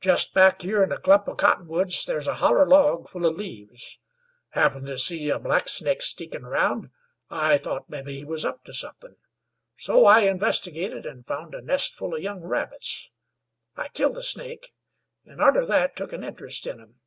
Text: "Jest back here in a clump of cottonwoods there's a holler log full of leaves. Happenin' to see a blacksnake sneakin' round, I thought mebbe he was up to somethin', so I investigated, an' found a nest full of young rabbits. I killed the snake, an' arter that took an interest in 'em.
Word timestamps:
"Jest 0.00 0.32
back 0.32 0.62
here 0.62 0.84
in 0.84 0.92
a 0.92 1.00
clump 1.00 1.26
of 1.26 1.36
cottonwoods 1.36 2.04
there's 2.04 2.28
a 2.28 2.34
holler 2.36 2.64
log 2.64 3.08
full 3.08 3.26
of 3.26 3.36
leaves. 3.36 3.98
Happenin' 4.50 4.84
to 4.86 4.96
see 4.96 5.28
a 5.30 5.40
blacksnake 5.40 6.00
sneakin' 6.00 6.44
round, 6.46 6.90
I 7.28 7.58
thought 7.58 7.90
mebbe 7.90 8.06
he 8.08 8.24
was 8.24 8.44
up 8.44 8.62
to 8.66 8.72
somethin', 8.72 9.16
so 9.76 10.06
I 10.06 10.20
investigated, 10.20 11.06
an' 11.06 11.24
found 11.24 11.56
a 11.56 11.60
nest 11.60 11.94
full 11.94 12.14
of 12.14 12.22
young 12.22 12.42
rabbits. 12.42 13.10
I 13.74 13.88
killed 13.88 14.14
the 14.14 14.22
snake, 14.22 14.72
an' 15.26 15.40
arter 15.40 15.66
that 15.66 15.96
took 15.96 16.12
an 16.12 16.22
interest 16.22 16.68
in 16.68 16.80
'em. 16.80 17.00